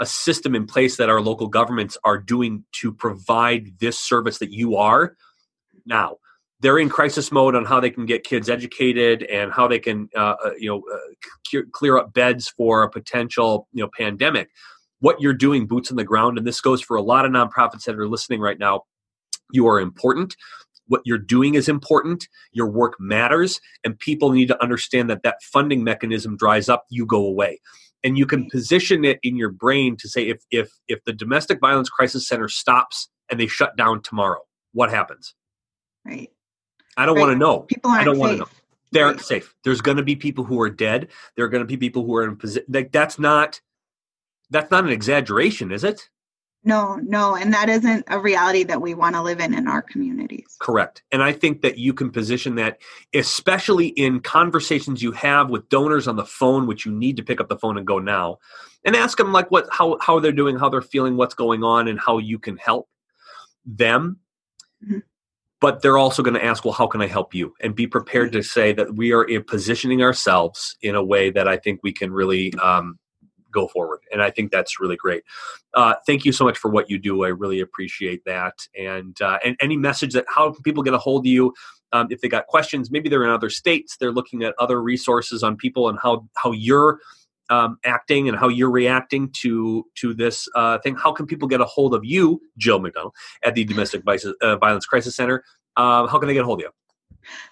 a 0.00 0.06
system 0.06 0.54
in 0.54 0.66
place 0.66 0.96
that 0.96 1.08
our 1.08 1.20
local 1.20 1.48
governments 1.48 1.96
are 2.04 2.18
doing 2.18 2.64
to 2.72 2.92
provide 2.92 3.78
this 3.78 3.98
service 3.98 4.38
that 4.38 4.52
you 4.52 4.76
are 4.76 5.16
now. 5.86 6.16
They're 6.60 6.78
in 6.78 6.88
crisis 6.88 7.30
mode 7.30 7.54
on 7.54 7.64
how 7.64 7.78
they 7.78 7.90
can 7.90 8.04
get 8.04 8.24
kids 8.24 8.50
educated 8.50 9.22
and 9.24 9.52
how 9.52 9.68
they 9.68 9.78
can, 9.78 10.08
uh, 10.16 10.34
uh, 10.44 10.50
you 10.58 10.68
know, 10.68 10.82
uh, 10.92 11.62
clear 11.72 11.98
up 11.98 12.12
beds 12.12 12.48
for 12.48 12.82
a 12.82 12.90
potential, 12.90 13.68
you 13.72 13.82
know, 13.82 13.90
pandemic. 13.96 14.50
What 15.00 15.20
you're 15.20 15.34
doing, 15.34 15.68
boots 15.68 15.92
on 15.92 15.96
the 15.96 16.02
ground, 16.04 16.36
and 16.36 16.46
this 16.46 16.60
goes 16.60 16.80
for 16.80 16.96
a 16.96 17.02
lot 17.02 17.24
of 17.24 17.30
nonprofits 17.30 17.84
that 17.84 17.94
are 17.94 18.08
listening 18.08 18.40
right 18.40 18.58
now. 18.58 18.82
You 19.52 19.68
are 19.68 19.80
important 19.80 20.34
what 20.88 21.02
you're 21.04 21.18
doing 21.18 21.54
is 21.54 21.68
important 21.68 22.26
your 22.52 22.68
work 22.68 22.94
matters 22.98 23.60
and 23.84 23.98
people 23.98 24.32
need 24.32 24.48
to 24.48 24.62
understand 24.62 25.08
that 25.08 25.22
that 25.22 25.42
funding 25.42 25.84
mechanism 25.84 26.36
dries 26.36 26.68
up 26.68 26.84
you 26.90 27.06
go 27.06 27.24
away 27.24 27.60
and 28.04 28.16
you 28.18 28.26
can 28.26 28.48
position 28.50 29.04
it 29.04 29.18
in 29.22 29.36
your 29.36 29.50
brain 29.50 29.96
to 29.96 30.08
say 30.08 30.28
if 30.28 30.42
if 30.50 30.70
if 30.88 31.02
the 31.04 31.12
domestic 31.12 31.60
violence 31.60 31.88
crisis 31.88 32.26
center 32.28 32.48
stops 32.48 33.08
and 33.30 33.38
they 33.40 33.46
shut 33.46 33.76
down 33.76 34.02
tomorrow 34.02 34.40
what 34.72 34.90
happens 34.90 35.34
Right. 36.04 36.30
i 36.96 37.06
don't 37.06 37.16
Right. 37.16 37.20
want 37.22 37.32
to 37.32 37.36
know 37.38 37.60
People 37.62 37.90
i 37.90 37.94
aren't 37.94 38.06
don't 38.06 38.18
want 38.18 38.32
to 38.32 38.36
safe. 38.36 38.40
know 38.40 38.48
they're 38.92 39.06
Right. 39.08 39.20
safe 39.20 39.54
there's 39.64 39.80
going 39.80 39.96
to 39.98 40.02
be 40.02 40.16
people 40.16 40.44
who 40.44 40.60
are 40.60 40.70
dead 40.70 41.08
there 41.36 41.44
are 41.44 41.48
going 41.48 41.62
to 41.62 41.66
be 41.66 41.76
people 41.76 42.04
who 42.04 42.14
are 42.16 42.24
in 42.24 42.36
position 42.36 42.66
like 42.68 42.92
that's 42.92 43.18
not 43.18 43.60
that's 44.50 44.70
not 44.70 44.84
an 44.84 44.90
exaggeration 44.90 45.72
is 45.72 45.84
it 45.84 46.08
No, 46.64 46.96
no, 46.96 47.36
and 47.36 47.54
that 47.54 47.68
isn't 47.68 48.04
a 48.08 48.18
reality 48.18 48.64
that 48.64 48.82
we 48.82 48.92
want 48.92 49.14
to 49.14 49.22
live 49.22 49.40
in 49.40 49.54
in 49.54 49.68
our 49.68 49.80
communities. 49.80 50.56
Correct. 50.60 51.02
And 51.12 51.22
I 51.22 51.32
think 51.32 51.62
that 51.62 51.78
you 51.78 51.94
can 51.94 52.10
position 52.10 52.56
that, 52.56 52.78
especially 53.14 53.88
in 53.88 54.20
conversations 54.20 55.02
you 55.02 55.12
have 55.12 55.50
with 55.50 55.68
donors 55.68 56.08
on 56.08 56.16
the 56.16 56.24
phone, 56.24 56.66
which 56.66 56.84
you 56.84 56.92
need 56.92 57.16
to 57.16 57.22
pick 57.22 57.40
up 57.40 57.48
the 57.48 57.56
phone 57.58 57.78
and 57.78 57.86
go 57.86 57.98
now, 58.00 58.38
and 58.84 58.96
ask 58.96 59.16
them 59.18 59.32
like 59.32 59.50
what 59.50 59.68
how 59.70 59.98
how 60.00 60.18
they're 60.18 60.32
doing, 60.32 60.58
how 60.58 60.68
they're 60.68 60.82
feeling, 60.82 61.16
what's 61.16 61.34
going 61.34 61.62
on, 61.62 61.86
and 61.86 62.00
how 62.00 62.18
you 62.18 62.38
can 62.38 62.56
help 62.56 62.88
them. 63.64 64.18
Mhm. 64.84 65.02
But 65.60 65.80
they're 65.82 65.98
also 65.98 66.22
going 66.22 66.34
to 66.34 66.44
ask, 66.44 66.64
well, 66.64 66.74
how 66.74 66.86
can 66.86 67.00
I 67.02 67.06
help 67.06 67.34
you? 67.34 67.54
And 67.60 67.74
be 67.74 67.86
prepared 67.86 68.32
to 68.32 68.42
say 68.42 68.72
that 68.72 68.94
we 68.94 69.12
are 69.12 69.26
positioning 69.42 70.02
ourselves 70.02 70.76
in 70.82 70.94
a 70.94 71.02
way 71.02 71.30
that 71.30 71.48
I 71.48 71.56
think 71.56 71.80
we 71.82 71.92
can 71.92 72.12
really 72.12 72.52
um, 72.54 72.98
go 73.52 73.68
forward. 73.68 74.00
And 74.12 74.22
I 74.22 74.30
think 74.30 74.50
that's 74.50 74.80
really 74.80 74.96
great. 74.96 75.22
Uh, 75.74 75.94
thank 76.06 76.24
you 76.24 76.32
so 76.32 76.44
much 76.44 76.58
for 76.58 76.70
what 76.70 76.90
you 76.90 76.98
do. 76.98 77.24
I 77.24 77.28
really 77.28 77.60
appreciate 77.60 78.24
that. 78.24 78.54
And 78.78 79.20
uh, 79.20 79.38
and 79.44 79.56
any 79.60 79.76
message 79.76 80.12
that 80.14 80.24
how 80.28 80.52
can 80.52 80.62
people 80.62 80.82
get 80.82 80.94
a 80.94 80.98
hold 80.98 81.22
of 81.22 81.26
you 81.26 81.54
um, 81.92 82.08
if 82.10 82.20
they 82.20 82.28
got 82.28 82.46
questions? 82.46 82.90
Maybe 82.90 83.08
they're 83.08 83.24
in 83.24 83.30
other 83.30 83.50
states. 83.50 83.96
They're 83.96 84.12
looking 84.12 84.44
at 84.44 84.54
other 84.58 84.82
resources 84.82 85.42
on 85.42 85.56
people 85.56 85.88
and 85.88 85.98
how 86.02 86.28
how 86.36 86.52
you're 86.52 87.00
um, 87.50 87.78
acting 87.84 88.28
and 88.28 88.38
how 88.38 88.48
you're 88.48 88.70
reacting 88.70 89.30
to 89.40 89.84
to 89.96 90.14
this 90.14 90.48
uh, 90.54 90.78
thing. 90.78 90.96
How 90.96 91.12
can 91.12 91.26
people 91.26 91.48
get 91.48 91.60
a 91.60 91.64
hold 91.64 91.94
of 91.94 92.04
you, 92.04 92.40
Jill 92.56 92.78
McDonald, 92.78 93.14
at 93.44 93.54
the 93.54 93.64
Domestic 93.64 94.02
uh, 94.06 94.56
Violence 94.56 94.86
Crisis 94.86 95.16
Center? 95.16 95.44
Um, 95.76 96.08
how 96.08 96.18
can 96.18 96.26
they 96.26 96.34
get 96.34 96.42
a 96.42 96.46
hold 96.46 96.60
of 96.60 96.64
you? 96.64 96.87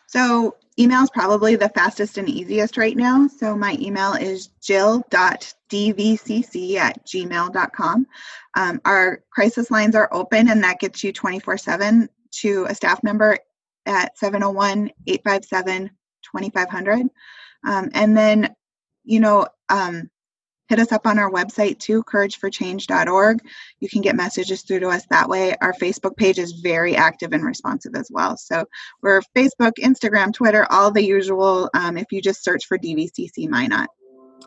So 0.07 0.57
email 0.79 1.03
is 1.03 1.11
probably 1.11 1.57
the 1.57 1.69
fastest 1.71 2.19
and 2.19 2.29
easiest 2.29 2.77
right 2.77 2.97
now. 2.97 3.29
So 3.29 3.57
my 3.57 3.77
email 3.81 4.13
is 4.13 4.49
jill.dvcc 4.63 5.07
at 6.77 7.07
gmail.com. 7.07 8.07
Um, 8.55 8.81
our 8.85 9.23
crisis 9.31 9.71
lines 9.71 9.95
are 9.95 10.09
open 10.13 10.49
and 10.49 10.63
that 10.65 10.81
gets 10.81 11.03
you 11.03 11.13
24 11.13 11.59
7 11.59 12.09
to 12.43 12.67
a 12.69 12.75
staff 12.75 13.03
member 13.03 13.39
at 13.87 14.19
701 14.19 14.91
857 15.07 15.91
2500. 16.23 17.09
Um, 17.65 17.91
and 17.95 18.17
then, 18.17 18.55
you 19.05 19.21
know, 19.21 19.47
um, 19.69 20.11
hit 20.69 20.79
us 20.79 20.93
up 20.93 21.07
on 21.07 21.19
our 21.19 21.31
website 21.31 21.79
too, 21.79 22.03
courageforchange.org. 22.05 23.41
You 23.81 23.89
can 23.89 24.03
get 24.03 24.17
messages 24.17 24.63
through 24.63 24.81
to 24.81 24.89
us 24.89 25.05
that 25.11 25.29
way. 25.29 25.55
Our 25.61 25.73
Facebook 25.75 26.17
page 26.17 26.39
is 26.39 26.53
very 26.53 26.97
active 26.97 27.33
and 27.33 27.45
responsive 27.45 27.95
as 27.95 28.11
well. 28.11 28.37
So 28.37 28.65
we're 29.03 29.23
Facebook, 29.35 29.73
Instagram, 29.81 30.33
Twitter, 30.33 30.67
all 30.71 30.91
the 30.91 31.05
usual. 31.05 31.71
Um, 31.75 31.97
if 31.97 32.07
you 32.11 32.21
just 32.21 32.43
search 32.45 32.67
for 32.67 32.79
DVCC 32.79 33.49
Minot. 33.49 33.89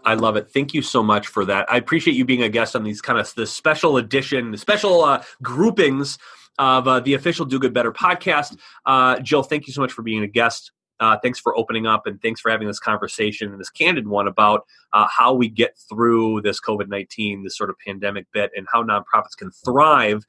I 0.06 0.14
love 0.14 0.36
it. 0.38 0.50
Thank 0.52 0.74
you 0.74 0.82
so 0.82 1.04
much 1.04 1.28
for 1.28 1.46
that. 1.46 1.72
I 1.72 1.78
appreciate 1.78 2.16
you 2.16 2.26
being 2.26 2.44
a 2.44 2.50
guest 2.50 2.76
on 2.76 2.84
these 2.84 3.02
kind 3.02 3.20
of 3.20 3.34
the 3.36 3.46
special 3.46 3.98
edition, 3.98 4.52
the 4.52 4.58
special 4.58 5.04
uh, 5.04 5.24
groupings 5.42 6.18
of 6.58 6.88
uh, 6.88 7.00
the 7.00 7.14
official 7.16 7.46
Do 7.46 7.60
Good 7.60 7.74
Better 7.74 7.92
podcast. 7.92 8.58
Uh, 8.86 9.20
Jill, 9.20 9.44
thank 9.44 9.68
you 9.68 9.74
so 9.74 9.82
much 9.82 9.92
for 9.92 10.02
being 10.02 10.24
a 10.24 10.28
guest. 10.28 10.72
Uh, 11.00 11.18
thanks 11.22 11.40
for 11.40 11.58
opening 11.58 11.88
up 11.88 12.06
and 12.06 12.22
thanks 12.22 12.42
for 12.42 12.52
having 12.52 12.68
this 12.68 12.80
conversation 12.80 13.52
and 13.52 13.60
this 13.60 13.70
candid 13.70 14.08
one 14.08 14.28
about 14.28 14.66
uh, 14.94 15.08
how 15.08 15.34
we 15.34 15.48
get 15.48 15.78
through 15.90 16.42
this 16.42 16.60
COVID 16.60 16.88
19, 16.88 17.44
this 17.44 17.58
sort 17.58 17.70
of 17.70 17.76
pandemic 17.86 18.26
bit, 18.34 18.52
and 18.56 18.68
how 18.72 18.84
nonprofits 18.84 19.38
can 19.38 19.52
thrive 19.52 20.24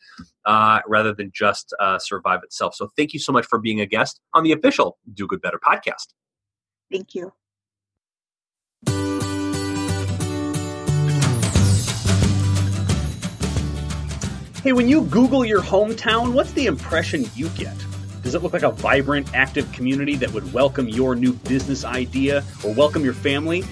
uh, 0.44 0.80
rather 0.86 1.12
than 1.12 1.30
just 1.34 1.74
uh, 1.80 1.98
survive 1.98 2.40
itself. 2.42 2.74
So, 2.74 2.90
thank 2.96 3.12
you 3.12 3.20
so 3.20 3.32
much 3.32 3.46
for 3.46 3.58
being 3.58 3.80
a 3.80 3.86
guest 3.86 4.20
on 4.34 4.44
the 4.44 4.52
official 4.52 4.98
Do 5.14 5.26
Good 5.26 5.42
Better 5.42 5.58
podcast. 5.58 6.08
Thank 6.90 7.14
you. 7.14 7.32
Hey, 14.62 14.74
when 14.74 14.88
you 14.88 15.04
Google 15.04 15.42
your 15.42 15.62
hometown, 15.62 16.34
what's 16.34 16.52
the 16.52 16.66
impression 16.66 17.24
you 17.34 17.48
get? 17.50 17.74
Does 18.30 18.36
it 18.36 18.44
look 18.44 18.52
like 18.52 18.62
a 18.62 18.70
vibrant, 18.70 19.34
active 19.34 19.72
community 19.72 20.14
that 20.14 20.32
would 20.32 20.52
welcome 20.52 20.88
your 20.88 21.16
new 21.16 21.32
business 21.32 21.84
idea 21.84 22.44
or 22.62 22.72
welcome 22.72 23.02
your 23.02 23.12
family? 23.12 23.64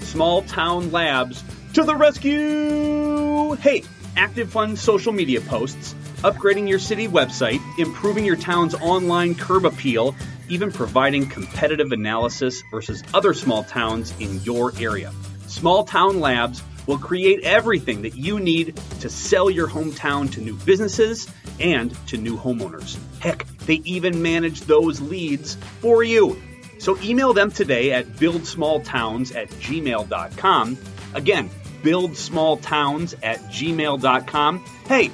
Small 0.00 0.40
Town 0.40 0.90
Labs 0.90 1.44
to 1.74 1.84
the 1.84 1.94
rescue! 1.94 3.52
Hey, 3.56 3.82
active 4.16 4.50
fun 4.50 4.74
social 4.76 5.12
media 5.12 5.42
posts, 5.42 5.94
upgrading 6.22 6.66
your 6.66 6.78
city 6.78 7.08
website, 7.08 7.60
improving 7.78 8.24
your 8.24 8.36
town's 8.36 8.74
online 8.76 9.34
curb 9.34 9.66
appeal, 9.66 10.14
even 10.48 10.72
providing 10.72 11.28
competitive 11.28 11.92
analysis 11.92 12.62
versus 12.70 13.04
other 13.12 13.34
small 13.34 13.64
towns 13.64 14.14
in 14.18 14.40
your 14.44 14.72
area. 14.80 15.12
Small 15.46 15.84
Town 15.84 16.20
Labs 16.20 16.62
will 16.86 16.98
create 16.98 17.40
everything 17.44 18.02
that 18.02 18.16
you 18.16 18.40
need 18.40 18.76
to 19.00 19.08
sell 19.08 19.50
your 19.50 19.68
hometown 19.68 20.30
to 20.32 20.40
new 20.40 20.54
businesses 20.64 21.28
and 21.60 21.94
to 22.08 22.16
new 22.16 22.36
homeowners. 22.36 22.98
Heck, 23.20 23.46
they 23.66 23.80
even 23.84 24.22
manage 24.22 24.62
those 24.62 25.00
leads 25.00 25.54
for 25.80 26.02
you. 26.02 26.40
So 26.78 26.98
email 27.00 27.32
them 27.32 27.50
today 27.50 27.92
at 27.92 28.06
buildsmalltowns 28.06 29.34
at 29.34 29.48
gmail.com. 29.48 30.78
Again, 31.14 31.50
buildsmalltowns 31.82 33.14
at 33.22 33.38
gmail.com. 33.38 34.64
Hey, 34.86 35.10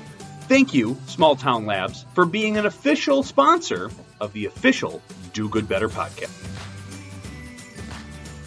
thank 0.49 0.75
you, 0.75 0.97
Small 1.07 1.37
Town 1.37 1.67
Labs, 1.67 2.05
for 2.14 2.26
being 2.26 2.57
an 2.57 2.67
official 2.67 3.23
sponsor 3.23 3.91
of 4.21 4.33
the 4.33 4.47
official 4.47 5.02
Do 5.33 5.49
Good 5.49 5.69
Better 5.69 5.88
podcast. 5.88 6.72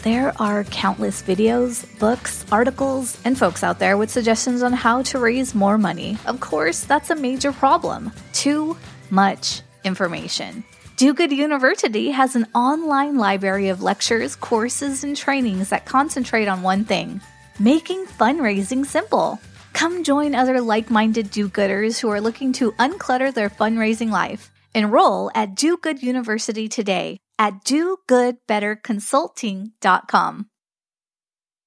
There 0.06 0.32
are 0.40 0.62
countless 0.62 1.20
videos, 1.20 1.84
books, 1.98 2.46
articles, 2.52 3.18
and 3.24 3.36
folks 3.36 3.64
out 3.64 3.80
there 3.80 3.96
with 3.96 4.08
suggestions 4.08 4.62
on 4.62 4.72
how 4.72 5.02
to 5.02 5.18
raise 5.18 5.52
more 5.52 5.78
money. 5.78 6.16
Of 6.26 6.38
course, 6.38 6.84
that's 6.84 7.10
a 7.10 7.16
major 7.16 7.50
problem. 7.50 8.12
Too 8.32 8.76
much 9.10 9.62
information. 9.82 10.62
Do 10.96 11.12
Good 11.12 11.32
University 11.32 12.12
has 12.12 12.36
an 12.36 12.46
online 12.54 13.16
library 13.16 13.68
of 13.68 13.82
lectures, 13.82 14.36
courses, 14.36 15.02
and 15.02 15.16
trainings 15.16 15.70
that 15.70 15.86
concentrate 15.86 16.46
on 16.46 16.62
one 16.62 16.84
thing 16.84 17.20
making 17.58 18.06
fundraising 18.06 18.86
simple. 18.86 19.40
Come 19.72 20.04
join 20.04 20.36
other 20.36 20.60
like 20.60 20.88
minded 20.88 21.32
do 21.32 21.48
gooders 21.48 21.98
who 21.98 22.10
are 22.10 22.20
looking 22.20 22.52
to 22.52 22.70
unclutter 22.78 23.34
their 23.34 23.50
fundraising 23.50 24.12
life. 24.12 24.52
Enroll 24.72 25.32
at 25.34 25.56
Do 25.56 25.76
Good 25.78 26.00
University 26.00 26.68
today 26.68 27.18
at 27.38 27.64
dogoodbetterconsulting.com. 27.64 30.46